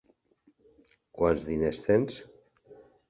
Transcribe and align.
Quants 1.19 1.45
diners 1.51 1.83
tens? 1.89 2.17